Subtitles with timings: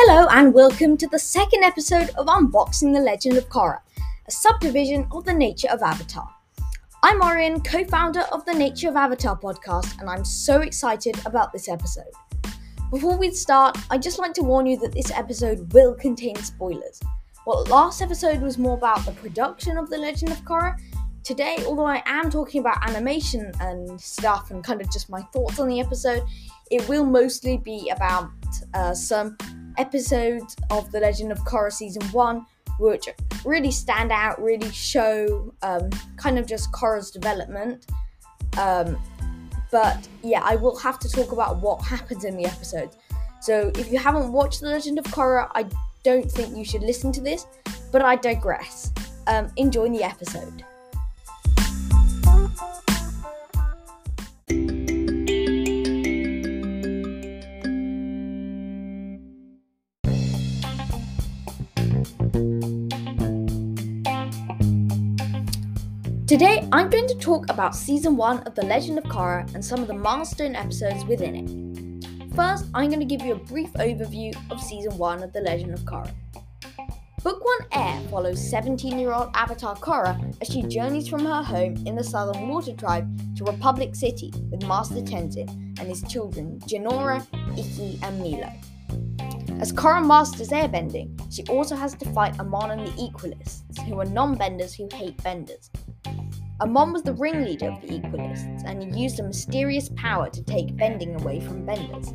[0.00, 3.80] Hello and welcome to the second episode of Unboxing the Legend of Korra,
[4.28, 6.32] a subdivision of the Nature of Avatar.
[7.02, 11.52] I'm Orion, co founder of the Nature of Avatar podcast, and I'm so excited about
[11.52, 12.12] this episode.
[12.92, 17.00] Before we start, I'd just like to warn you that this episode will contain spoilers.
[17.44, 20.78] While last episode was more about the production of The Legend of Korra,
[21.24, 25.58] today, although I am talking about animation and stuff and kind of just my thoughts
[25.58, 26.22] on the episode,
[26.70, 28.30] it will mostly be about
[28.74, 29.36] uh, some
[29.78, 32.46] episodes of The Legend of Korra Season 1
[32.78, 33.08] which
[33.44, 37.86] really stand out, really show um, kind of just Korra's development.
[38.56, 38.96] Um,
[39.70, 42.96] but yeah, I will have to talk about what happens in the episodes.
[43.40, 45.66] So if you haven't watched The Legend of Korra, I
[46.02, 47.46] don't think you should listen to this,
[47.92, 48.92] but I digress.
[49.26, 50.64] Um, enjoy the episode.
[66.28, 69.80] Today, I'm going to talk about Season 1 of The Legend of Korra and some
[69.80, 72.34] of the milestone episodes within it.
[72.34, 75.72] First, I'm going to give you a brief overview of Season 1 of The Legend
[75.72, 76.12] of Korra.
[77.22, 81.82] Book 1 Air follows 17 year old Avatar Korra as she journeys from her home
[81.86, 85.48] in the Southern Water Tribe to Republic City with Master Tenzin
[85.80, 87.26] and his children Jinora,
[87.58, 88.52] Ikki, and Meelo.
[89.62, 94.04] As Korra masters airbending, she also has to fight Amon and the Equalists, who are
[94.04, 95.70] non benders who hate benders.
[96.60, 101.14] Amon was the ringleader of the Equalists, and used a mysterious power to take bending
[101.20, 102.12] away from benders.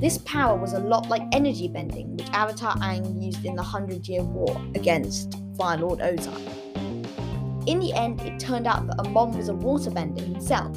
[0.00, 4.06] This power was a lot like energy bending, which Avatar Aang used in the Hundred
[4.06, 7.66] Year War against Fire Lord Ozai.
[7.66, 10.76] In the end, it turned out that Amon was a waterbender himself,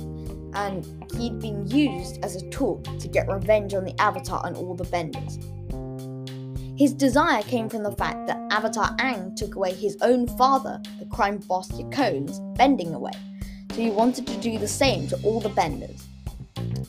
[0.55, 0.83] and
[1.15, 4.85] he'd been used as a tool to get revenge on the Avatar and all the
[4.85, 5.37] benders.
[6.81, 11.05] His desire came from the fact that Avatar Aang took away his own father, the
[11.05, 13.11] crime boss Yakone's, bending away,
[13.69, 16.07] so he wanted to do the same to all the benders.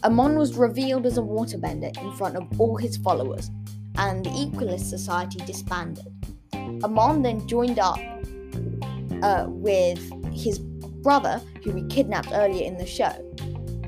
[0.03, 3.51] Amon was revealed as a waterbender in front of all his followers,
[3.97, 6.11] and the Equalist Society disbanded.
[6.83, 7.99] Amon then joined up
[9.23, 10.01] uh, with
[10.33, 13.13] his brother, who we kidnapped earlier in the show,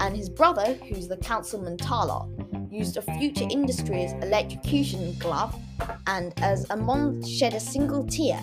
[0.01, 2.29] and his brother, who's the Councilman Tarlok,
[2.71, 5.59] used a Future Industries electrocution glove,
[6.07, 8.41] and as Amon shed a single tear,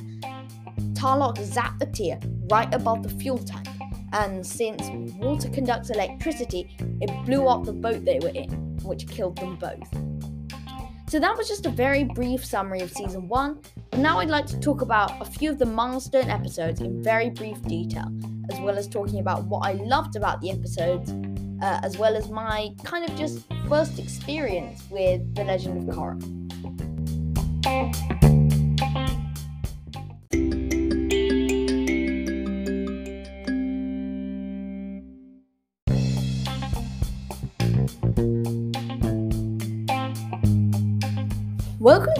[0.93, 2.19] Tarlok zapped the tear
[2.49, 3.67] right above the fuel tank.
[4.13, 4.81] And since
[5.17, 9.89] water conducts electricity, it blew up the boat they were in, which killed them both.
[11.09, 13.59] So that was just a very brief summary of season one.
[13.91, 17.29] And now I'd like to talk about a few of the milestone episodes in very
[17.29, 18.05] brief detail,
[18.51, 21.11] as well as talking about what I loved about the episodes
[21.61, 26.40] uh, as well as my kind of just first experience with The Legend of Korra.
[27.63, 27.93] Welcome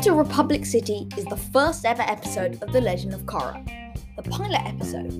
[0.03, 3.65] to Republic City is the first ever episode of The Legend of Korra,
[4.17, 5.17] the pilot episode.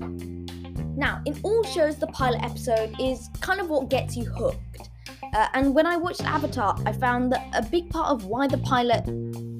[0.96, 4.88] Now, in all shows, the pilot episode is kind of what gets you hooked.
[5.34, 8.58] Uh, and when I watched Avatar, I found that a big part of why the
[8.58, 9.04] pilot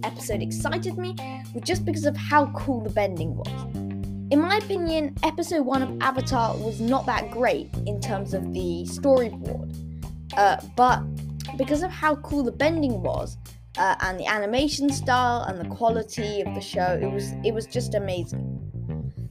[0.05, 1.15] episode excited me
[1.55, 3.49] was just because of how cool the bending was.
[4.33, 8.85] In my opinion, episode 1 of Avatar was not that great in terms of the
[8.89, 9.75] storyboard,
[10.37, 11.03] uh, but
[11.59, 13.37] because of how cool the bending was,
[13.79, 17.67] uh, and the animation style and the quality of the show, it was it was
[17.67, 18.59] just amazing.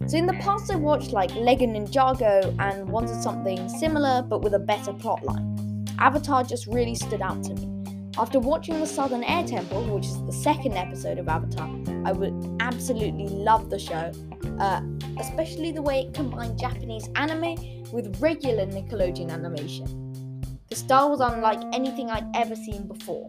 [0.07, 4.53] So in the past, I watched like Lego Ninjago and wanted something similar but with
[4.53, 5.47] a better plotline.
[5.99, 7.80] Avatar just really stood out to me.
[8.17, 11.69] After watching the Southern Air Temple, which is the second episode of Avatar,
[12.05, 14.11] I would absolutely love the show,
[14.59, 14.81] uh,
[15.17, 17.55] especially the way it combined Japanese anime
[17.93, 20.43] with regular Nickelodeon animation.
[20.69, 23.27] The style was unlike anything I'd ever seen before.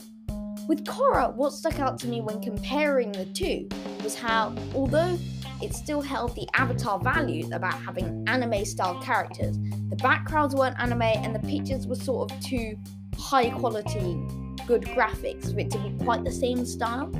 [0.67, 3.69] With Korra, what stuck out to me when comparing the two
[4.03, 5.17] was how, although
[5.62, 9.56] it still held the Avatar values about having anime style characters.
[9.91, 12.77] The backgrounds weren't anime, and the pictures were sort of too
[13.17, 14.21] high quality,
[14.67, 17.11] good graphics for it to be quite the same style.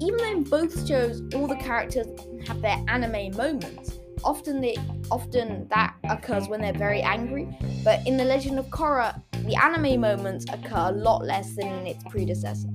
[0.00, 2.06] Even though in both shows all the characters
[2.46, 4.76] have their anime moments, often they
[5.10, 7.48] often that occurs when they're very angry.
[7.84, 11.86] But in The Legend of Korra, the anime moments occur a lot less than in
[11.86, 12.68] its predecessor.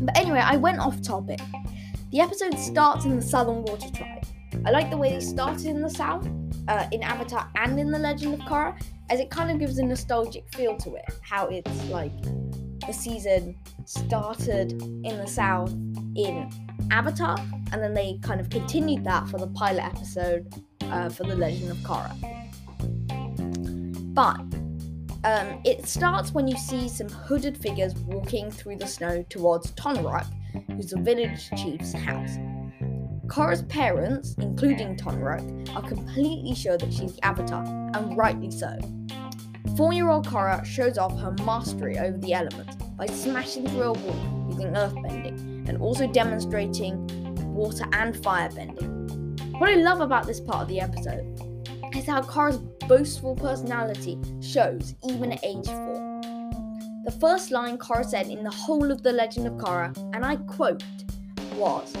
[0.00, 1.40] But anyway, I went off topic.
[2.10, 4.24] The episode starts in the Southern Water Tribe.
[4.64, 6.26] I like the way they started in the South,
[6.68, 8.80] uh, in Avatar and in The Legend of Korra,
[9.10, 11.04] as it kind of gives a nostalgic feel to it.
[11.22, 12.12] How it's like
[12.86, 15.72] the season started in the south
[16.16, 16.50] in
[16.90, 17.38] Avatar,
[17.72, 20.52] and then they kind of continued that for the pilot episode
[20.82, 22.14] uh, for The Legend of Korra.
[24.14, 24.40] But
[25.24, 30.26] um, it starts when you see some hooded figures walking through the snow towards Tonraq,
[30.68, 32.36] who's the village chief's house.
[33.26, 37.64] Korra's parents, including Tonraq, are completely sure that she's the Avatar,
[37.94, 38.78] and rightly so.
[39.76, 43.92] Four year old Korra shows off her mastery over the elements by smashing through a
[43.92, 47.04] wall using earthbending and also demonstrating
[47.52, 49.58] water and firebending.
[49.58, 51.26] What I love about this part of the episode
[51.92, 56.20] is how Korra's boastful personality shows even at age 4.
[57.04, 60.36] The first line Korra said in the whole of The Legend of Korra, and I
[60.36, 60.84] quote,
[61.56, 61.92] was,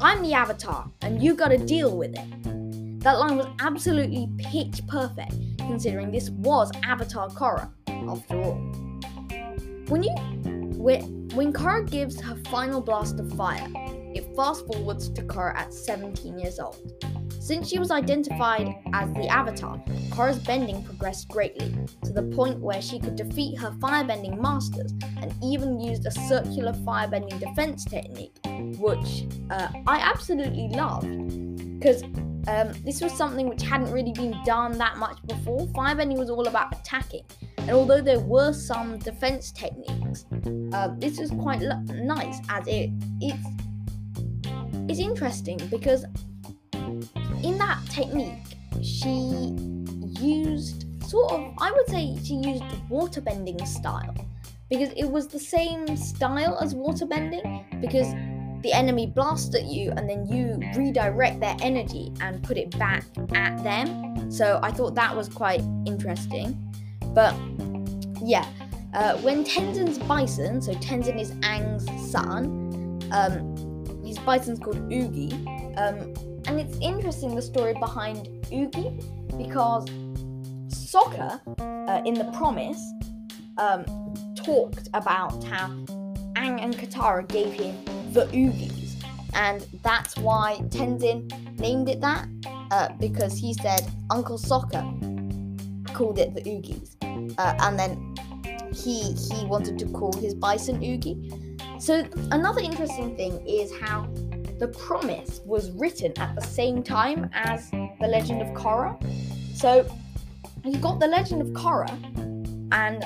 [0.00, 3.00] I'm the Avatar, and you gotta deal with it.
[3.00, 5.34] That line was absolutely pitch perfect,
[5.72, 8.58] considering this was Avatar Korra, after all.
[9.88, 10.14] When you
[10.76, 13.66] when, Korra gives her final blast of fire,
[14.14, 16.76] it fast forwards to Korra at 17 years old.
[17.40, 21.74] Since she was identified as the Avatar, Korra's bending progressed greatly,
[22.04, 24.92] to the point where she could defeat her firebending masters
[25.22, 28.36] and even used a circular firebending defense technique,
[28.78, 31.08] which uh, I absolutely loved.
[31.78, 32.02] Because
[32.48, 35.66] um, this was something which hadn't really been done that much before.
[35.68, 37.24] Firebending was all about attacking,
[37.58, 40.26] and although there were some defense techniques,
[40.72, 42.90] uh, this was quite nice as it
[43.20, 43.46] it's
[44.88, 46.04] it's interesting because
[47.42, 49.54] in that technique, she
[50.20, 54.14] used sort of, I would say, she used waterbending style
[54.70, 58.12] because it was the same style as waterbending because
[58.62, 63.04] the enemy blasts at you and then you redirect their energy and put it back
[63.34, 64.30] at them.
[64.30, 66.58] So I thought that was quite interesting.
[67.14, 67.34] But
[68.22, 68.46] yeah,
[68.94, 75.32] uh, when Tenzin's bison, so Tenzin is Aang's son, um, his bison's called Oogie,
[75.76, 76.12] um,
[76.46, 78.90] and it's interesting the story behind Oogie
[79.38, 79.86] because
[80.68, 81.40] Sokka
[81.88, 82.80] uh, in The Promise
[83.58, 83.84] um,
[84.34, 85.68] talked about how
[86.42, 88.94] Aang and Katara gave him the Oogies,
[89.34, 92.26] and that's why Tenzin named it that
[92.70, 93.80] uh, because he said
[94.10, 94.82] Uncle Sokka
[95.94, 96.96] called it the Oogies,
[97.38, 98.14] uh, and then
[98.74, 101.16] he he wanted to call his bison Oogie.
[101.78, 104.08] So another interesting thing is how
[104.58, 108.96] the Promise was written at the same time as The Legend of Korra.
[109.56, 109.84] So
[110.64, 111.90] you've got The Legend of Korra,
[112.72, 113.04] and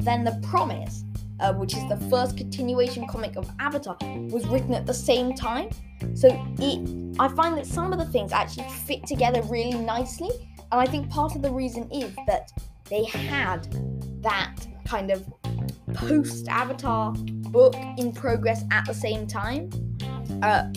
[0.00, 1.03] then The Promise,
[1.40, 3.96] uh, which is the first continuation comic of Avatar,
[4.30, 5.68] was written at the same time.
[6.14, 6.28] So
[6.58, 10.30] it, I find that some of the things actually fit together really nicely,
[10.72, 12.52] and I think part of the reason is that
[12.90, 13.66] they had
[14.22, 14.54] that
[14.84, 15.24] kind of
[15.94, 19.70] post Avatar book in progress at the same time.
[20.42, 20.70] Uh,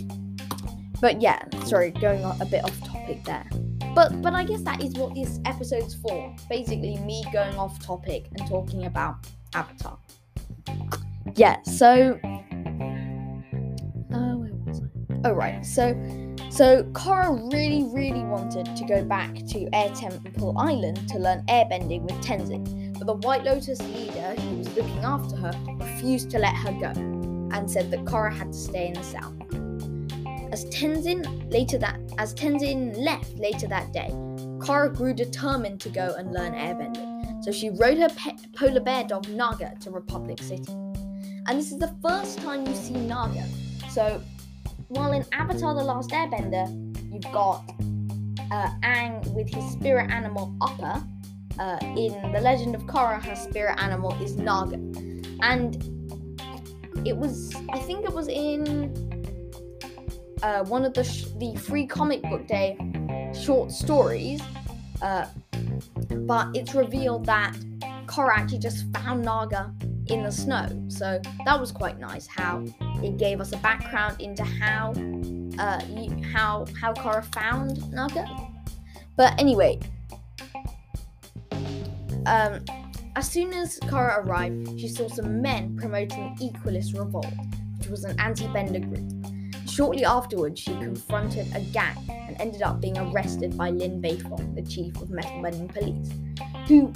[1.02, 3.46] but yeah, sorry, going a bit off topic there.
[3.94, 6.36] But but I guess that is what this episode's for.
[6.50, 9.16] Basically, me going off topic and talking about
[9.54, 9.98] Avatar.
[11.36, 11.62] Yeah.
[11.64, 12.20] So.
[14.14, 15.22] Uh, where was I?
[15.26, 15.66] Oh right.
[15.66, 15.94] So.
[16.50, 22.02] So Korra really, really wanted to go back to Air Temple Island to learn airbending
[22.02, 26.56] with Tenzin, but the White Lotus leader who was looking after her refused to let
[26.56, 27.00] her go
[27.52, 29.34] and said that Korra had to stay in the south.
[30.52, 34.10] As Tenzin later that as Tenzin left later that day,
[34.58, 37.07] Korra grew determined to go and learn airbending.
[37.48, 40.70] So she rode her pe- polar bear dog Naga to Republic City.
[40.70, 43.46] And this is the first time you see Naga.
[43.90, 44.22] So
[44.90, 46.68] while in Avatar The Last Airbender,
[47.10, 47.64] you've got
[48.52, 51.08] uh, Aang with his spirit animal Appa.
[51.58, 54.76] Uh, in The Legend of Korra, her spirit animal is Naga.
[55.42, 55.82] And
[57.08, 58.92] it was, I think it was in
[60.44, 62.78] uh, one of the sh- the free comic book day
[63.34, 64.42] short stories,
[65.02, 65.28] uh,
[66.26, 67.56] but it's revealed that
[68.06, 69.74] Korra actually just found Naga
[70.08, 70.68] in the snow.
[70.88, 72.28] So that was quite nice.
[72.28, 72.66] How
[73.04, 74.94] it gave us a background into how
[75.60, 75.82] uh,
[76.34, 78.26] how how Korra found Naga.
[79.16, 79.80] But anyway,
[82.26, 82.64] um,
[83.16, 87.26] as soon as Korra arrived, she saw some men promoting the Equalist Revolt,
[87.80, 89.37] which was an anti-bender group.
[89.78, 94.64] Shortly afterwards, she confronted a gang and ended up being arrested by Lin Beifong, the
[94.64, 96.10] chief of metal bending police,
[96.68, 96.92] who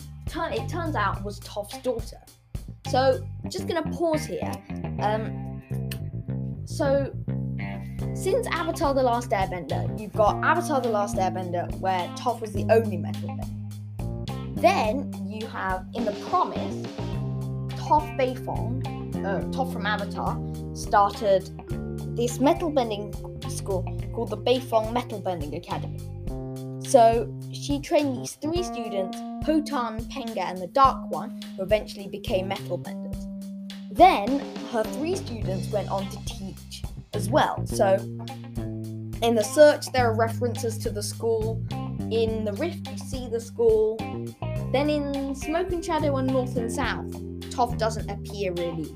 [0.51, 2.17] it turns out was Toph's daughter.
[2.87, 4.51] So, just gonna pause here.
[4.99, 5.61] Um,
[6.65, 7.13] so,
[8.15, 12.65] since Avatar The Last Airbender, you've got Avatar The Last Airbender, where Toph was the
[12.71, 14.59] only metal bender.
[14.59, 16.87] Then you have, in The Promise,
[17.75, 18.83] Toph Beifong,
[19.23, 20.41] uh, Toph from Avatar,
[20.73, 21.51] started
[22.15, 23.13] this metal bending
[23.49, 23.83] school
[24.13, 25.99] called the Beifong Metal Bending Academy.
[26.87, 32.49] So she trained these three students, Potan, Penga, and the Dark One, who eventually became
[32.49, 33.27] metal benders.
[33.91, 34.39] Then
[34.71, 36.83] her three students went on to teach
[37.13, 37.65] as well.
[37.65, 37.95] So
[39.21, 41.63] in the search, there are references to the school.
[42.11, 43.97] In the Rift, you see the school.
[44.71, 47.11] Then in Smoke and Shadow and North and South,
[47.51, 48.95] Toph doesn't appear really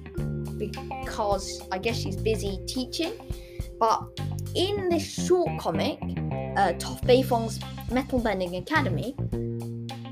[0.57, 3.13] because I guess she's busy teaching.
[3.79, 4.03] But
[4.55, 5.99] in this short comic,
[6.57, 7.59] uh, Beifong's
[7.91, 9.15] Metal Bending Academy,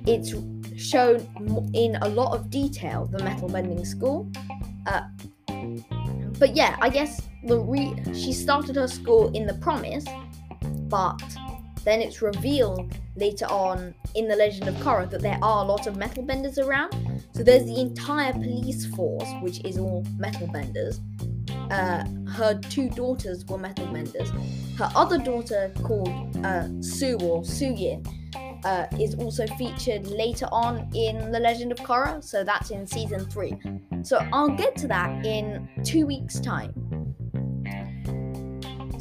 [0.05, 0.33] it's
[0.75, 4.29] shown in a lot of detail the metal bending school.
[4.85, 5.03] Uh,
[6.39, 10.05] but yeah, I guess the re- she started her school in the Promise,
[10.89, 11.21] but
[11.83, 15.87] then it's revealed later on in the Legend of Korra that there are a lot
[15.87, 17.12] of metal benders around.
[17.33, 20.99] So there's the entire police force, which is all metal benders.
[21.71, 24.29] Uh, her two daughters were metal benders.
[24.77, 28.05] Her other daughter, called uh, Su or Suyin,
[28.65, 33.25] uh, is also featured later on in The Legend of Korra, so that's in season
[33.25, 33.53] 3.
[34.03, 36.71] So I'll get to that in two weeks' time.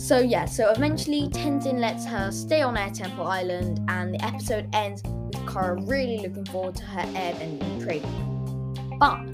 [0.03, 4.69] So, yeah, so eventually Tenzin lets her stay on Air Temple Island, and the episode
[4.73, 8.99] ends with Korra really looking forward to her airbending training.
[8.99, 9.25] But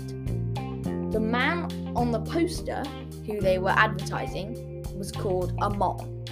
[1.11, 2.83] the man on the poster
[3.25, 6.23] who they were advertising was called Amon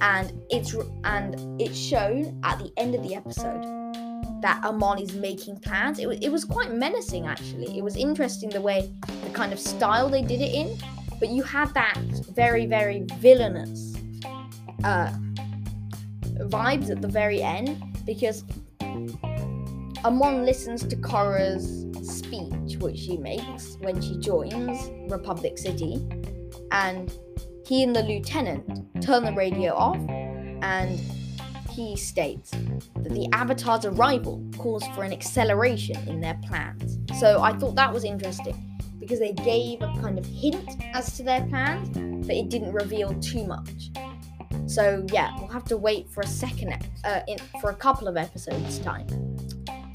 [0.00, 3.62] and it's and it's shown at the end of the episode
[4.42, 6.00] that Amon is making plans.
[6.00, 7.78] It, was, it was quite menacing actually.
[7.78, 8.92] It was interesting the way
[9.22, 10.76] the kind of style they did it in,
[11.18, 11.96] but you had that
[12.34, 13.94] very very villainous
[14.84, 15.10] uh,
[16.46, 18.44] vibes at the very end because
[20.04, 26.06] Amon listens to Korra's speech, which she makes when she joins Republic City,
[26.70, 27.12] and
[27.66, 29.98] he and the lieutenant turn the radio off
[30.62, 30.98] and
[31.70, 36.98] he states that the Avatar's arrival calls for an acceleration in their plans.
[37.18, 38.67] So I thought that was interesting
[39.08, 41.88] because they gave a kind of hint as to their plans,
[42.26, 43.90] but it didn't reveal too much.
[44.66, 48.18] So yeah, we'll have to wait for a second, uh, in, for a couple of
[48.18, 49.06] episodes time.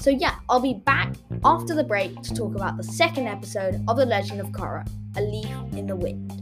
[0.00, 3.96] So yeah, I'll be back after the break to talk about the second episode of
[3.96, 4.84] The Legend of Korra,
[5.16, 6.32] A Leaf in the Wind.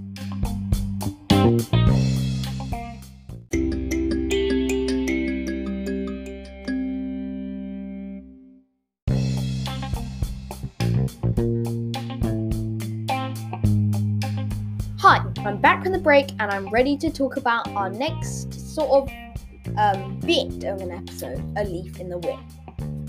[15.45, 19.77] I'm back from the break and I'm ready to talk about our next sort of
[19.77, 22.41] um, bit of an episode, A Leaf in the Wind.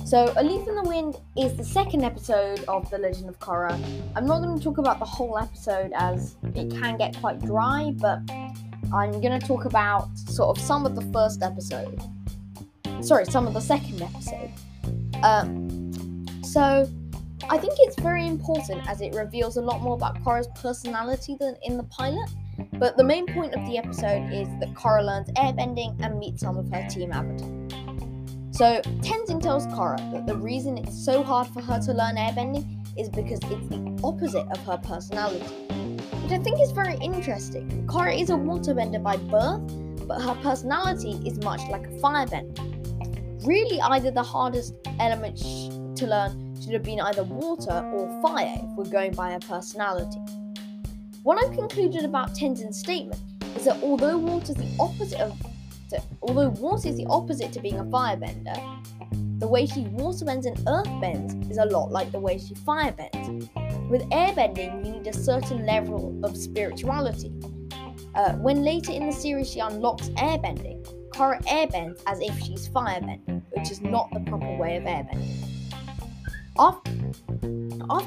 [0.03, 3.79] So, A Leaf in the Wind is the second episode of The Legend of Korra.
[4.15, 7.93] I'm not going to talk about the whole episode as it can get quite dry,
[7.97, 8.19] but
[8.91, 12.01] I'm going to talk about sort of some of the first episode.
[13.01, 14.49] Sorry, some of the second episode.
[15.21, 16.89] Um, so,
[17.49, 21.55] I think it's very important as it reveals a lot more about Korra's personality than
[21.63, 22.29] in the pilot.
[22.73, 26.57] But the main point of the episode is that Korra learns airbending and meets some
[26.57, 27.49] of her team avatar.
[28.51, 32.85] So Tenzin tells Korra that the reason it's so hard for her to learn airbending
[32.97, 35.45] is because it's the opposite of her personality.
[36.23, 37.87] Which I think is very interesting.
[37.87, 42.57] Korra is a waterbender by birth, but her personality is much like a firebender.
[43.45, 45.37] Really, either the hardest element
[45.97, 50.19] to learn should have been either water or fire if we're going by her personality.
[51.23, 53.21] What I've concluded about Tenzin's statement
[53.57, 55.37] is that although water is the opposite of
[55.89, 58.57] to, although water is the opposite to being a firebender,
[59.39, 63.49] the way she waterbends and earthbends is a lot like the way she firebends.
[63.89, 67.31] With airbending, you need a certain level of spirituality.
[68.15, 73.43] Uh, when later in the series she unlocks airbending, Korra airbends as if she's firebending,
[73.51, 75.52] which is not the proper way of airbending.
[76.57, 76.91] After,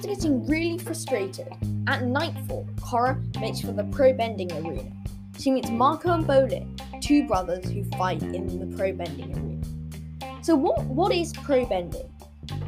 [0.03, 1.49] getting really frustrated,
[1.89, 4.93] at nightfall, Korra makes for the pro bending arena.
[5.39, 10.43] She meets Mako and Bolin, two brothers who fight in the pro bending arena.
[10.43, 12.11] So, what, what is pro bending?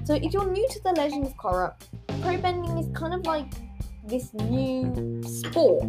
[0.05, 1.75] So, if you're new to the Legend of Korra,
[2.23, 3.53] pro bending is kind of like
[4.05, 5.85] this new sport.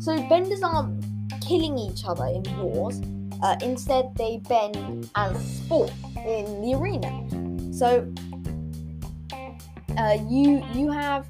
[0.00, 1.04] So, benders aren't
[1.42, 3.00] killing each other in wars,
[3.42, 5.92] uh, instead, they bend as sport
[6.26, 7.12] in the arena.
[7.72, 8.10] So,
[9.96, 11.26] uh, you you have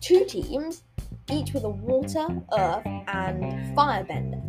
[0.00, 0.82] two teams,
[1.30, 4.42] each with a water, earth, and firebender.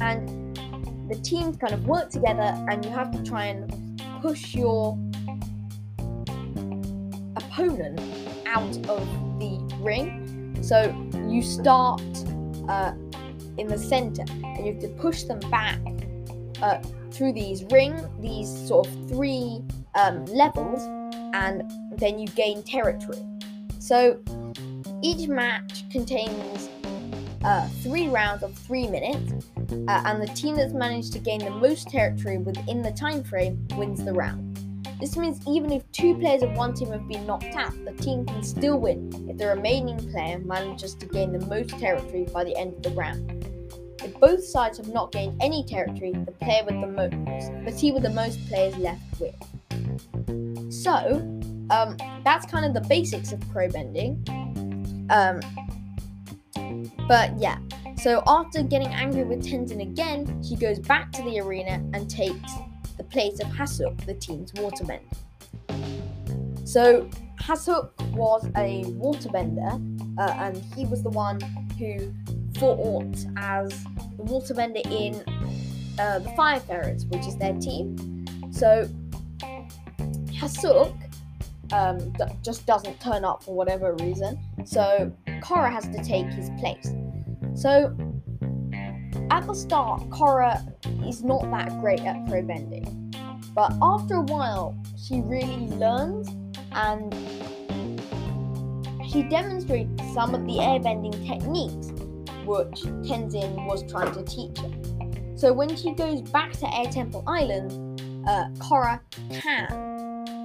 [0.00, 0.56] And
[1.08, 4.98] the teams kind of work together, and you have to try and push your
[7.36, 8.00] opponent
[8.46, 9.06] out of
[9.38, 10.58] the ring.
[10.62, 10.94] So
[11.28, 12.02] you start
[12.68, 12.92] uh,
[13.58, 15.80] in the center and you have to push them back
[16.62, 19.62] uh, through these ring, these sort of three
[19.94, 20.82] um, levels,
[21.34, 23.18] and then you gain territory.
[23.78, 24.18] So
[25.02, 26.68] each match contains
[27.44, 29.46] uh, three rounds of three minutes,
[29.88, 33.66] uh, and the team that's managed to gain the most territory within the time frame
[33.76, 34.58] wins the round.
[35.00, 38.24] This means even if two players of one team have been knocked out, the team
[38.24, 42.56] can still win if the remaining player manages to gain the most territory by the
[42.56, 43.44] end of the round.
[44.02, 47.94] If both sides have not gained any territory, the player with the most, the team
[47.94, 49.34] with the most players left win.
[50.70, 51.20] So,
[51.70, 54.24] um, that's kind of the basics of pro bending.
[55.10, 55.40] Um,
[57.08, 57.58] but yeah,
[57.96, 62.52] so after getting angry with Tenzin again, she goes back to the arena and takes
[62.96, 65.14] the place of Hasook, the team's waterbender.
[66.66, 67.08] So
[67.40, 69.72] Hasook was a waterbender,
[70.18, 71.40] uh, and he was the one
[71.78, 72.12] who
[72.58, 73.70] fought as
[74.16, 75.14] the waterbender in
[75.98, 76.30] uh, the
[76.66, 78.24] Ferrets, which is their team.
[78.50, 78.88] So
[80.44, 80.94] Hasook
[81.72, 84.38] um, just doesn't turn up for whatever reason.
[84.66, 85.10] So
[85.40, 86.92] Korra has to take his place.
[87.54, 87.96] So
[89.30, 90.60] at the start, Korra
[91.08, 93.14] is not that great at pro bending,
[93.54, 96.28] but after a while, she really learns
[96.72, 97.14] and
[99.10, 101.88] she demonstrates some of the airbending techniques
[102.44, 105.38] which Tenzin was trying to teach her.
[105.38, 107.72] So when she goes back to Air Temple Island,
[108.28, 109.94] uh, Korra can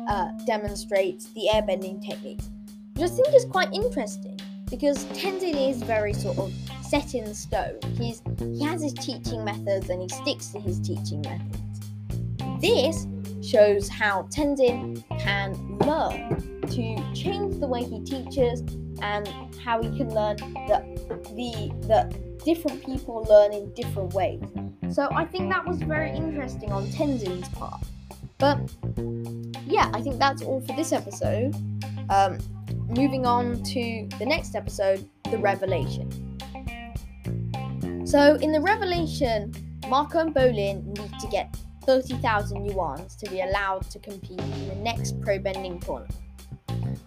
[0.10, 2.50] uh, demonstrate the airbending techniques,
[2.96, 4.40] which I think is quite interesting
[4.70, 7.80] because Tenzin is very sort of set in stone.
[7.96, 11.60] He's he has his teaching methods and he sticks to his teaching methods.
[12.60, 13.08] This
[13.48, 18.62] shows how Tenzin can learn to change the way he teaches
[19.02, 19.28] and
[19.64, 20.84] how he can learn that
[21.36, 24.42] the that different people learn in different ways.
[24.92, 27.84] So I think that was very interesting on Tenzin's part.
[28.40, 28.58] But
[29.80, 31.56] yeah, I think that's all for this episode.
[32.10, 32.38] Um,
[32.90, 36.08] moving on to the next episode, the revelation.
[38.06, 39.54] So in the revelation,
[39.88, 44.76] Mako and Bolin need to get 30,000 yuan to be allowed to compete in the
[44.76, 46.14] next pro bending tournament.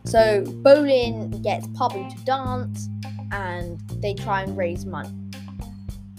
[0.05, 2.89] So Bolin gets Pabu to dance
[3.33, 5.13] and they try and raise money.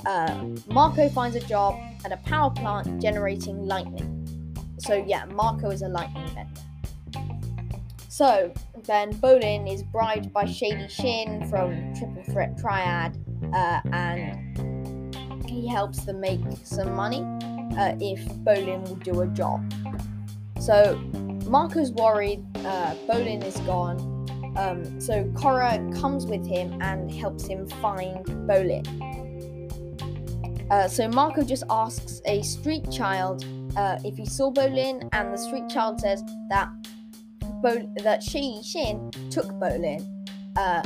[0.05, 4.12] Uh, Mako finds a job at a power plant generating lightning.
[4.83, 6.61] So yeah, Mako is a lightning bender.
[8.09, 13.17] So then Bolin is bribed by Shady Shin from Triple Threat Triad,
[13.53, 17.21] uh, and he helps them make some money
[17.77, 19.73] uh, if Bolin will do a job.
[20.59, 20.97] So
[21.47, 23.97] Mako's worried uh, Bolin is gone,
[24.57, 28.85] um, so Korra comes with him and helps him find Bolin.
[30.69, 35.37] Uh, so Mako just asks a street child uh, if he saw Bolin, and the
[35.37, 36.69] street child says that
[37.61, 40.05] Bo- that Shady Shin took Bolin
[40.57, 40.83] uh,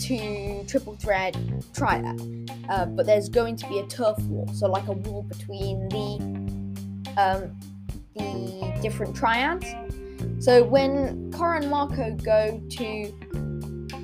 [0.00, 1.36] to Triple Threat
[1.74, 2.20] Triad,
[2.68, 7.12] uh, but there's going to be a turf war, so like a war between the
[7.16, 7.56] um,
[8.14, 9.66] the different triads.
[10.38, 13.12] So when Korra and Mako go to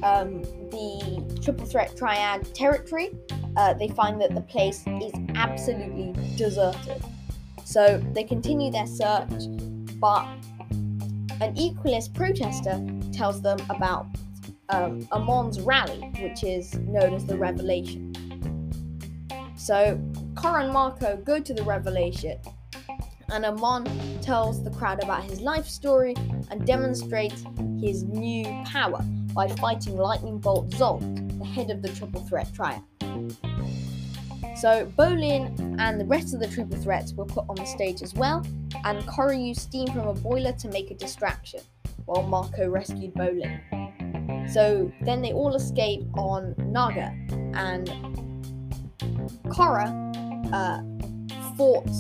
[0.02, 3.10] um, the Triple Threat Triad territory,
[3.56, 7.02] uh, they find that the place is absolutely deserted.
[7.64, 9.30] So they continue their search,
[10.00, 10.26] but
[11.40, 12.80] an Equalist protester
[13.12, 14.06] tells them about
[14.68, 18.12] um, Amon's rally, which is known as the Revelation.
[19.56, 20.00] So
[20.34, 22.38] Korra and Mako go to the Revelation,
[23.30, 23.84] and Amon
[24.20, 26.14] tells the crowd about his life story
[26.50, 27.44] and demonstrates
[27.80, 29.00] his new power
[29.34, 31.00] by fighting Lightning Bolt Zolt,
[31.38, 32.82] the head of the Triple Threat Triad.
[34.62, 38.14] So Bolin and the rest of the Triple Threats were put on the stage as
[38.14, 38.46] well,
[38.84, 41.58] and Korra used steam from a boiler to make a distraction,
[42.04, 43.58] while Mako rescued Bolin.
[44.48, 47.12] So then they all escape on Naga,
[47.54, 47.88] and
[49.46, 49.90] Korra
[50.52, 51.90] uh, fought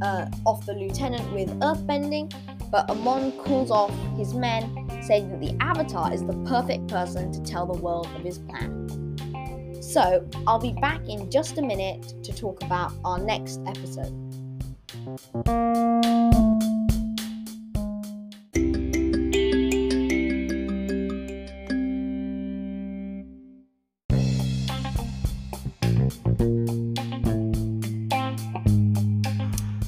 [0.00, 2.32] uh, off the lieutenant with earthbending,
[2.70, 7.42] but Amon calls off his men, saying that the Avatar is the perfect person to
[7.42, 9.01] tell the world of his plan.
[9.92, 14.10] So, I'll be back in just a minute to talk about our next episode.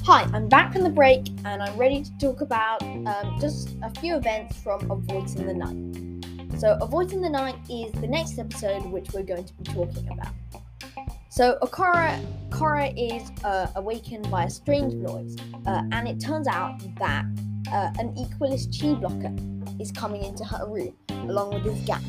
[0.03, 3.89] Hi, I'm back from the break and I'm ready to talk about um, just a
[3.99, 6.14] few events from A Voice in the Night.
[6.57, 9.63] So, A Voice in the Night is the next episode which we're going to be
[9.65, 10.33] talking about.
[11.29, 12.23] So, Akara,
[12.57, 15.35] Kara is uh, awakened by a strange noise,
[15.67, 17.25] uh, and it turns out that
[17.73, 19.35] uh, an Equalist chi blocker
[19.81, 22.05] is coming into her room along with his gang,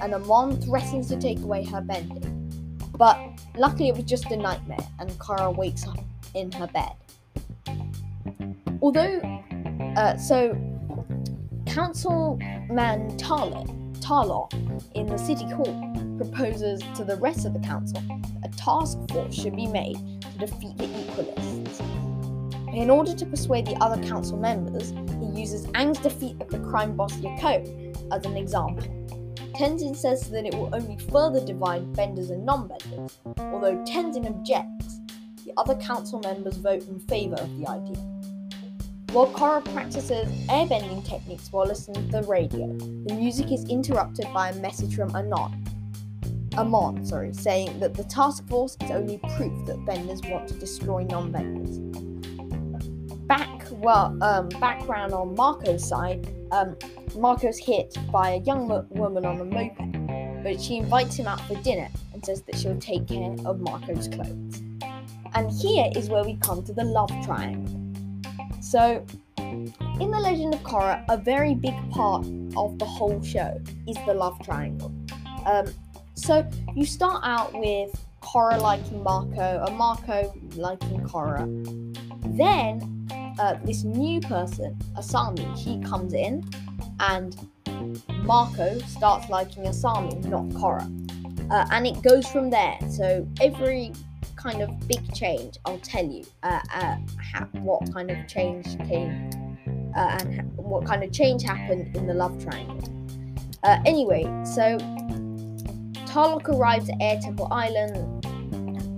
[0.00, 2.78] and Amon threatens to take away her bending.
[2.96, 3.18] But
[3.56, 5.98] luckily, it was just a nightmare, and Kara wakes up
[6.34, 6.92] in her bed.
[8.80, 9.18] Although,
[9.96, 10.56] uh, so
[11.66, 14.52] Councilman Tarlok, Tarlok
[14.94, 18.00] in the City Hall proposes to the rest of the council
[18.40, 21.80] that a task force should be made to defeat the Equalists.
[22.74, 26.96] In order to persuade the other council members, he uses Aang's defeat of the crime
[26.96, 28.84] boss Yakone as an example.
[29.54, 35.00] Tenzin says that it will only further divide benders and non-benders, although Tenzin objects.
[35.44, 38.17] The other council members vote in favour of the idea.
[39.12, 44.50] While Korra practices airbending techniques while listening to the radio, the music is interrupted by
[44.50, 45.64] a message from Anon.
[46.58, 51.04] Amon, sorry, saying that the task force is only proof that benders want to destroy
[51.04, 51.78] non-benders.
[53.26, 56.76] Back, well, um, background on Mako's side, um,
[57.16, 61.40] Mako's hit by a young mo- woman on a moped, but she invites him out
[61.46, 64.62] for dinner and says that she'll take care of Mako's clothes.
[65.32, 67.77] And here is where we come to the love triangle.
[68.70, 69.02] So,
[69.38, 74.12] in The Legend of Korra, a very big part of the whole show is the
[74.12, 74.92] love triangle.
[75.46, 75.72] Um,
[76.12, 81.46] so, you start out with Korra liking Mako, and Mako liking Korra.
[82.36, 83.08] Then
[83.40, 86.46] uh, this new person, Asami, he comes in
[87.00, 87.48] and
[88.22, 90.84] Mako starts liking Asami, not Korra.
[91.50, 92.78] Uh, and it goes from there.
[92.90, 93.94] So every
[94.38, 96.96] kind of big change, I'll tell you uh, uh,
[97.32, 99.30] ha- what kind of change came
[99.96, 102.78] uh, and ha- what kind of change happened in the love triangle.
[103.64, 104.78] Uh, anyway, so
[106.06, 108.24] Tarlok arrives at Air Temple Island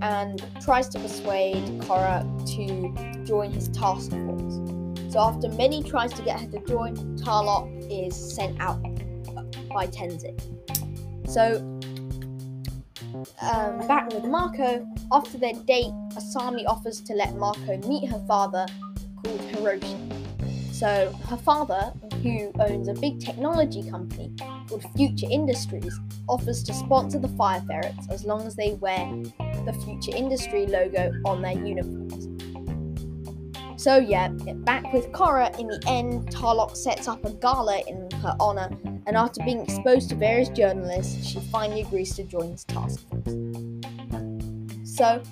[0.02, 2.22] and tries to persuade Korra
[2.56, 5.12] to join his task force.
[5.12, 8.80] So after many tries to get her to join, Tarlok is sent out
[9.72, 10.38] by Tenzin.
[11.28, 11.58] So
[13.42, 18.66] um, back with Mako, after their date, Asami offers to let Mako meet her father
[19.22, 20.20] called Hiroshi.
[20.72, 24.32] So her father, who owns a big technology company
[24.68, 29.06] called Future Industries, offers to sponsor the Fire Ferrets as long as they wear
[29.66, 32.29] the Future Industry logo on their uniforms.
[33.80, 38.36] So yeah, back with Korra, in the end, Tarlok sets up a gala in her
[38.38, 38.68] honor,
[39.06, 43.24] and after being exposed to various journalists, she finally agrees to join his task force.
[44.84, 45.22] So,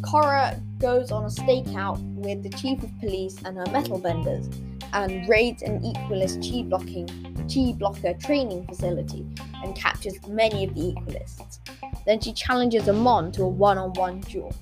[0.00, 4.48] Korra goes on a stakeout with the chief of police and her metal benders,
[4.94, 7.06] and raids an Equalist chi blocking
[7.46, 9.26] chi blocker training facility
[9.62, 11.58] and captures many of the Equalists.
[12.06, 14.54] Then she challenges Amon to a one-on-one duel.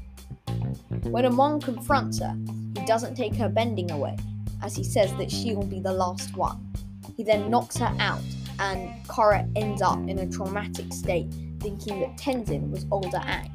[1.05, 2.60] When Amon confronts her, he
[2.91, 4.17] doesn't take her bending away,
[4.65, 6.59] as he says that she will be the last one.
[7.17, 8.21] He then knocks her out,
[8.59, 13.49] and Korra ends up in a traumatic state, thinking that Tenzin was older Aang.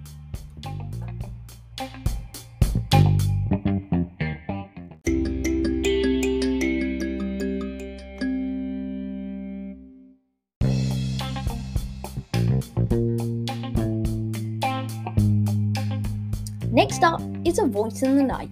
[16.72, 18.50] Next up is a voice in the night.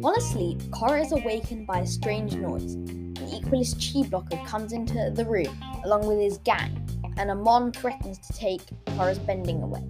[0.00, 2.72] While asleep, Korra is awakened by a strange noise.
[2.72, 8.16] An Equalist chi blocker comes into the room along with his gang, and Amon threatens
[8.16, 9.84] to take Korra's bending away.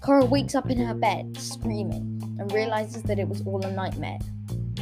[0.00, 4.18] Korra wakes up in her bed, screaming, and realizes that it was all a nightmare.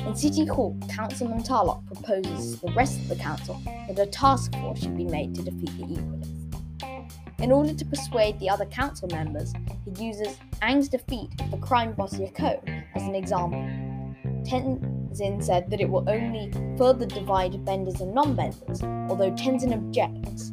[0.07, 4.55] In City Hall, Councilman Tarlok proposes to the rest of the council that a task
[4.55, 7.41] force should be made to defeat the Equalists.
[7.41, 9.53] In order to persuade the other council members,
[9.85, 13.92] he uses Aang's defeat of the crime boss Yakone as an example.
[14.45, 20.51] Tenzin said that it will only further divide benders and non-benders, although Tenzin objects.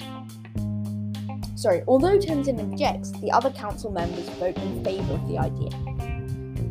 [1.55, 5.71] Sorry, although Tenzin objects, the other council members vote in favour of the idea.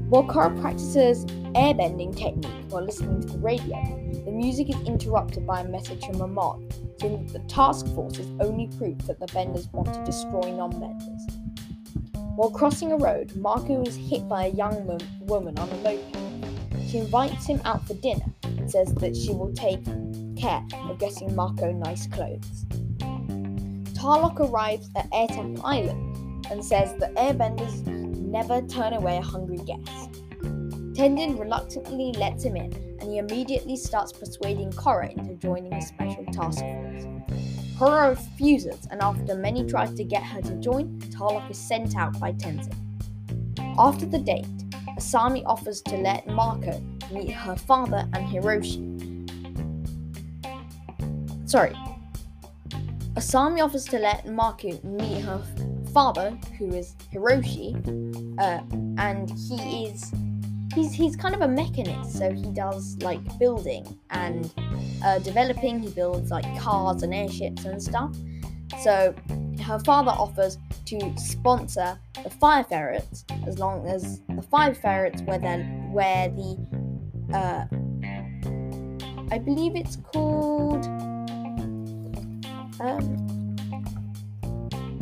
[0.08, 3.76] While Korra practices airbending technique while listening to the radio,
[4.24, 6.66] the music is interrupted by a message from Amon,
[6.98, 11.26] saying that the task force is only proof that the benders want to destroy non-benders.
[12.36, 16.17] While crossing a road, Mako is hit by a young woman on a moped.
[16.88, 19.84] She invites him out for dinner and says that she will take
[20.36, 22.64] care of getting Mako nice clothes.
[23.92, 29.58] Tarlok arrives at Air Temple Island and says that airbenders never turn away a hungry
[29.58, 30.12] guest.
[30.94, 36.24] Tenzin reluctantly lets him in, and he immediately starts persuading Korra into joining a special
[36.32, 37.04] task force.
[37.78, 42.18] Korra refuses, and after many tries to get her to join, Tarlok is sent out
[42.18, 42.74] by Tenzin.
[43.78, 44.46] After the date,
[44.98, 46.82] Asami offers to let Mako
[47.12, 48.84] meet her father and Hiroshi.
[51.48, 51.72] Sorry.
[53.14, 55.42] Asami offers to let Mako meet her
[55.94, 57.74] father, who is Hiroshi,
[58.38, 58.60] uh,
[59.00, 60.12] and he is
[60.74, 64.52] he's he's kind of a mechanist, so he does like building and
[65.04, 65.78] uh, developing.
[65.80, 68.14] He builds like cars and airships and stuff.
[68.82, 69.14] So
[69.60, 75.38] her father offers to sponsor the fire ferrets as long as the fire ferrets where
[75.38, 76.56] then where the
[77.34, 77.64] uh,
[79.30, 80.86] I believe it's called
[82.80, 83.28] um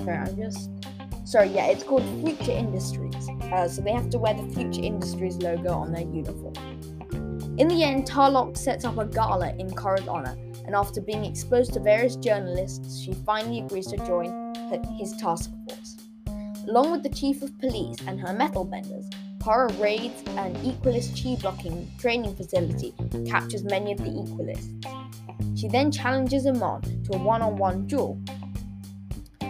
[0.07, 0.71] sorry, I'm just
[1.25, 3.29] sorry, yeah, it's called Future Industries.
[3.53, 6.55] Uh, so they have to wear the Future Industries logo on their uniform.
[7.59, 11.73] In the end, Tarlok sets up a gala in Korra's honor, and after being exposed
[11.75, 14.55] to various journalists, she finally agrees to join
[14.99, 15.97] his task force.
[16.69, 19.09] Along with the chief of police and her metal benders,
[19.43, 25.59] Kara raids an Equalist chi blocking training facility and captures many of the Equalists.
[25.59, 28.21] She then challenges Amon to a one on one duel.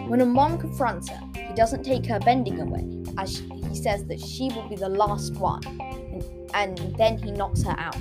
[0.07, 4.49] When Amon confronts her, he doesn't take her bending away, as he says that she
[4.49, 7.97] will be the last one, and, and then he knocks her out.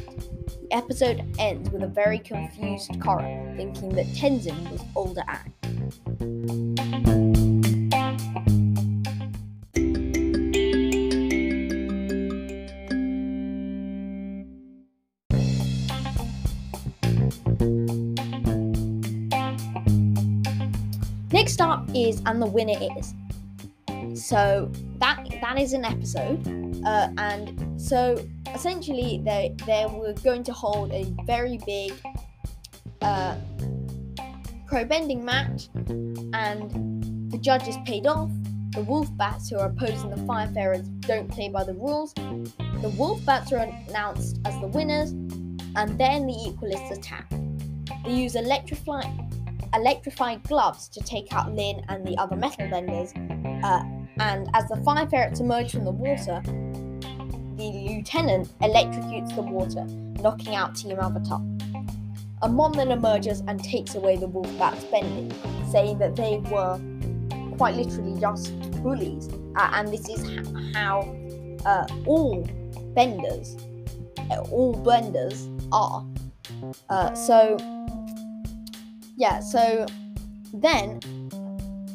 [0.68, 5.52] The episode ends with a very confused Korra thinking that Tenzin was older Aang.
[21.32, 23.14] Next up is and the winner is.
[24.20, 26.44] So that that is an episode,
[26.84, 28.16] uh, and so
[28.54, 31.92] essentially they they were going to hold a very big
[33.02, 33.36] uh,
[34.66, 35.68] pro bending match,
[36.32, 38.30] and the judges paid off.
[38.72, 42.12] The wolf bats who are opposing the fire ferrets don't play by the rules.
[42.14, 45.12] The wolf bats are announced as the winners,
[45.76, 47.30] and then the equalists attack.
[48.04, 49.02] They use electrify
[49.74, 53.12] electrified gloves to take out Lin and the other metal benders.
[53.64, 53.82] Uh,
[54.18, 56.42] and as the fire ferrets emerge from the water,
[57.56, 59.84] the lieutenant electrocutes the water,
[60.22, 61.40] knocking out Team Avatar.
[62.42, 65.32] Amon then emerges and takes away the wolf bat's bending,
[65.70, 66.78] saying that they were
[67.56, 71.00] quite literally just bullies, uh, and this is how
[71.64, 72.46] uh, all
[72.94, 73.56] benders,
[74.30, 76.06] uh, all blenders are.
[76.90, 77.56] Uh, so
[79.16, 79.86] yeah, so
[80.52, 81.00] then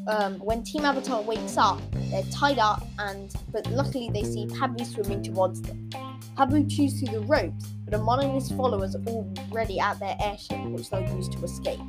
[0.07, 4.85] um, when Team Avatar wakes up, they're tied up, and but luckily they see Pabu
[4.85, 5.89] swimming towards them.
[6.37, 10.61] Pabu chews through the ropes, but Amon and his followers are already at their airship,
[10.65, 11.79] which they'll use to escape.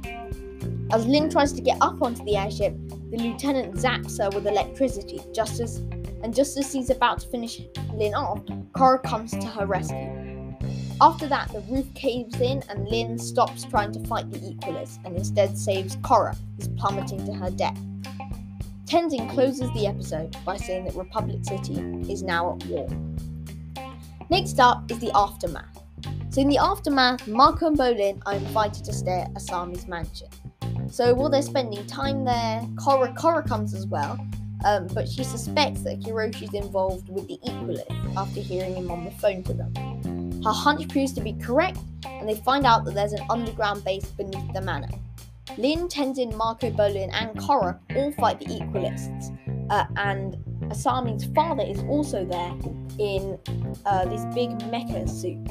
[0.92, 2.76] As Lin tries to get up onto the airship,
[3.10, 5.78] the lieutenant zaps her with electricity, just as
[6.22, 7.60] and just as he's about to finish
[7.94, 8.44] Lin off,
[8.74, 10.22] Korra comes to her rescue.
[11.00, 15.16] After that, the roof caves in and Lin stops trying to fight the Equalists and
[15.16, 17.80] instead saves Korra, who's plummeting to her death.
[18.92, 21.80] Tenzin closes the episode by saying that Republic City
[22.12, 22.86] is now at war.
[24.28, 25.82] Next up is the aftermath.
[26.28, 30.28] So in the aftermath, Mako and Bolin are invited to stay at Asami's mansion.
[30.90, 34.18] So while they're spending time there, Korra Korra comes as well,
[34.66, 39.10] um, but she suspects that Hiroshi's involved with the Equalists after hearing him on the
[39.12, 40.42] phone to them.
[40.42, 44.04] Her hunch proves to be correct, and they find out that there's an underground base
[44.04, 44.88] beneath the manor.
[45.58, 49.36] Lin, Tenzin, Mako Bolin, and Korra all fight the Equalists,
[49.70, 50.36] uh, and
[50.70, 52.54] Asami's father is also there
[52.98, 53.38] in
[53.84, 55.44] uh, this big mecha suit.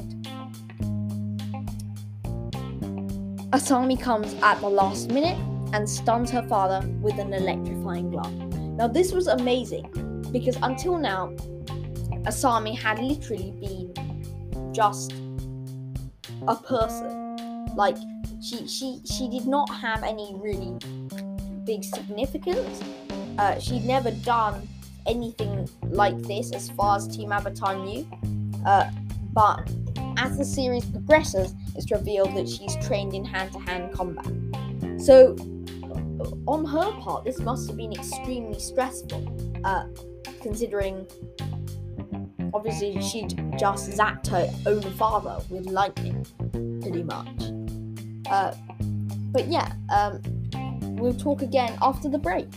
[3.52, 5.38] Asami comes at the last minute
[5.74, 8.34] and stuns her father with an electrifying glove.
[8.78, 9.92] Now, this was amazing
[10.32, 11.34] because until now,
[12.24, 15.14] Asami had literally been just
[16.48, 17.36] a person.
[17.76, 17.98] Like
[18.42, 20.78] she she she did not have any really
[21.64, 22.82] big significance.
[23.38, 24.68] Uh, she'd never done
[25.06, 28.08] anything like this as far as Team Avatar knew.
[28.66, 28.90] Uh,
[29.34, 29.70] but
[30.18, 34.26] as the series progresses, it's revealed that she's trained in hand-to-hand combat.
[35.02, 35.36] So,
[36.48, 39.86] on her part, this must have been extremely stressful, uh,
[40.42, 41.08] considering
[42.54, 46.26] obviously she'd just zapped her own father with lightning,
[46.82, 47.61] pretty much.
[48.32, 48.56] Uh,
[49.34, 50.22] but yeah, um,
[50.96, 52.48] we'll talk again after the break.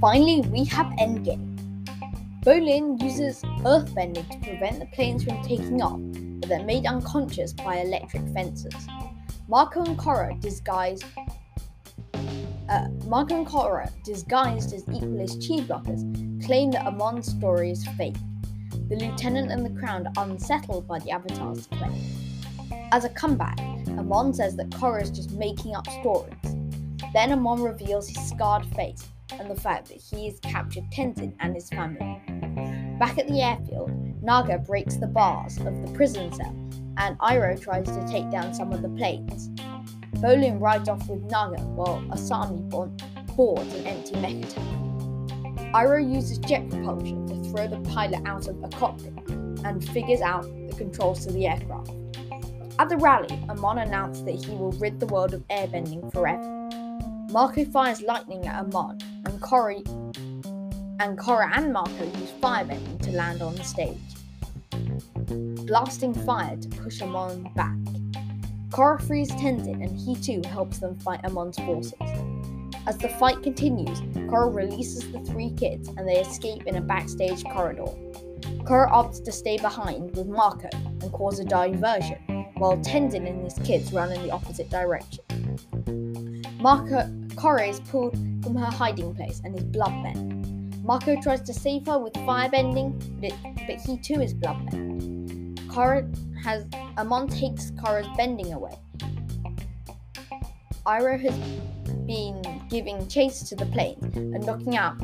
[0.00, 1.50] Finally, we have Endgame.
[2.44, 6.00] Bolin uses earthbending to prevent the planes from taking off,
[6.40, 8.74] but they're made unconscious by electric fences.
[9.46, 11.04] Mako and Korra disguised
[12.68, 16.02] uh, Mako and Korra, disguised as Equalist chi blockers,
[16.44, 18.16] claim that Amon's story is fake.
[18.88, 21.92] The lieutenant and the crown are unsettled by the Avatar's claim.
[22.90, 23.60] As a comeback,
[23.98, 26.34] Amon says that Korra is just making up stories.
[27.12, 29.06] Then Amon reveals his scarred face
[29.38, 32.18] and the fact that he has captured Tenzin and his family.
[32.98, 33.90] Back at the airfield,
[34.22, 36.54] Naga breaks the bars of the prison cell,
[36.96, 39.48] and Iroh tries to take down some of the planes.
[40.20, 42.68] Bolin rides off with Naga while Asami
[43.36, 45.74] boards an empty mecha tank.
[45.74, 49.12] Iroh uses jet propulsion to throw the pilot out of a cockpit
[49.64, 51.90] and figures out the controls to the aircraft.
[52.78, 56.50] At the rally, Amon announced that he will rid the world of airbending forever.
[57.30, 59.84] Mako fires lightning at Amon, and Korra
[61.00, 63.98] and Korra and Mako use firebending to land on the stage,
[65.66, 67.76] blasting fire to push Amon back.
[68.70, 71.94] Korra frees Tenzin and he too helps them fight Amon's forces.
[72.86, 77.44] As the fight continues, Korra releases the three kids and they escape in a backstage
[77.44, 77.86] corridor.
[78.64, 82.18] Korra opts to stay behind with Mako and cause a diversion,
[82.56, 85.24] while Tenzin and his kids run in the opposite direction.
[86.60, 90.82] Mako Korra is pulled from her hiding place and is bloodbent.
[90.82, 95.13] Mako tries to save her with firebending, but, it, but he too is bloodbent.
[95.74, 96.06] Korra
[96.44, 96.64] has
[96.96, 98.78] Amon takes Korra's bending away.
[100.86, 101.36] Iroh has
[102.06, 104.94] been giving chase to the plane and knocking out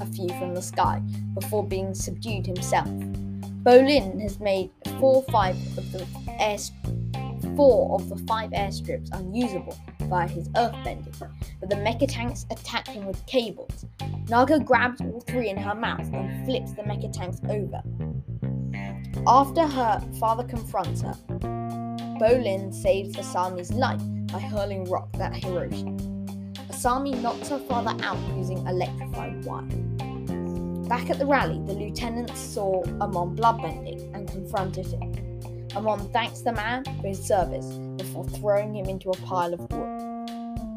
[0.00, 1.02] a few from the sky
[1.34, 2.88] before being subdued himself.
[3.62, 6.06] Bolin has made four five of the
[6.40, 6.56] air
[7.54, 13.04] four of the five airstrips unusable via his earthbending, but the mecha tanks attack him
[13.04, 13.84] with cables.
[14.30, 17.82] Naga grabs all three in her mouth and flips the mecha tanks over.
[19.26, 21.14] After her father confronts her,
[22.20, 24.00] Bolin saves Asami's life
[24.32, 25.96] by hurling rock at Hiroshi.
[26.68, 29.62] Asami knocks her father out using electrified wire.
[30.88, 35.12] Back at the rally, the lieutenant saw Amon bloodbending and confronted him.
[35.74, 39.96] Amon thanks the man for his service before throwing him into a pile of wood.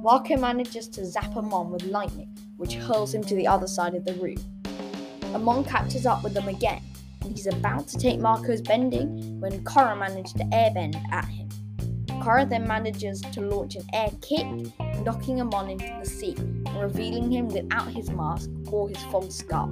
[0.02, 4.04] Mako manages to zap Amon with lightning, which hurls him to the other side of
[4.06, 4.38] the room.
[5.36, 6.82] Amon catches up with them again,
[7.22, 11.50] and he's about to take Mako's bending when Korra manages to airbend at him.
[12.22, 14.46] Korra then manages to launch an air kick,
[15.04, 19.68] knocking Amon into the sea and revealing him without his mask or his false scar.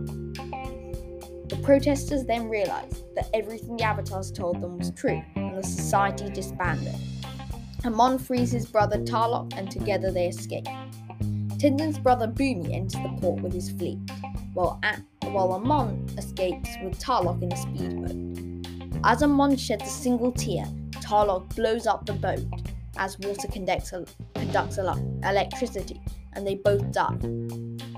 [1.49, 6.29] The protesters then realised that everything the avatars told them was true, and the society
[6.29, 6.95] disbanded.
[7.85, 10.65] Amon frees his brother Tarlok, and together they escape.
[11.57, 13.97] Tenzin's brother Bumi enters the port with his fleet,
[14.57, 14.79] while,
[15.25, 18.99] while Amon escapes with Tarlok in a speedboat.
[19.03, 22.39] As Amon sheds a single tear, Tarlok blows up the boat
[22.97, 23.93] as water conducts,
[24.33, 26.01] conducts electricity,
[26.33, 27.17] and they both die.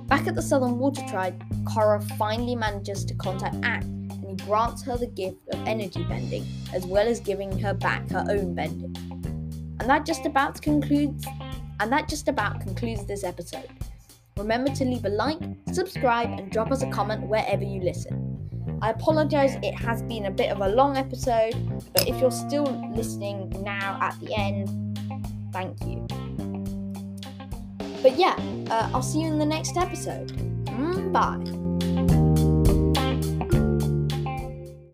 [0.08, 4.84] Back at the Southern Water Tribe, Korra finally manages to contact Aang, and he grants
[4.84, 8.94] her the gift of energy bending, as well as giving her back her own bending.
[9.80, 11.26] And that just about concludes
[11.80, 13.70] and that just about concludes this episode.
[14.40, 15.38] Remember to leave a like,
[15.74, 18.80] subscribe, and drop us a comment wherever you listen.
[18.82, 21.54] I apologize, it has been a bit of a long episode,
[21.94, 22.64] but if you're still
[22.96, 24.98] listening now at the end,
[25.52, 26.08] thank you.
[28.02, 28.36] But yeah,
[28.72, 30.32] uh, I'll see you in the next episode.
[30.68, 32.19] Mm, bye.